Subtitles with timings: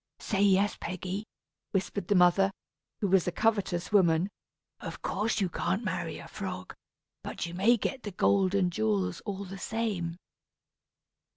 [0.17, 1.27] "Say yes, Peggy,"
[1.73, 2.51] whispered the mother,
[3.01, 4.29] who was a covetous woman.
[4.79, 6.73] "Of course you can't marry a frog,
[7.21, 10.17] but you may get the gold and jewels all the same."